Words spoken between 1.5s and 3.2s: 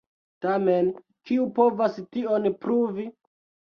povas tion pruvi?